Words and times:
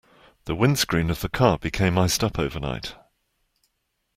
The 0.45 0.55
windscreen 0.55 1.11
of 1.11 1.21
the 1.21 1.29
car 1.29 1.59
became 1.59 1.95
iced 1.99 2.23
up 2.23 2.39
overnight. 2.39 2.95